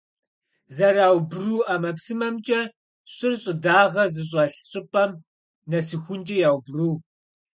Зэраубру 0.75 1.55
ӀэмэпсымэмкӀэ 1.65 2.61
щӀыр 3.13 3.33
щӀыдагъэ 3.41 4.03
зыщӀэлъ 4.13 4.53
щӀыпӀэм 4.69 5.11
нэсыхункӀэ 5.69 6.35
яубру. 6.49 6.91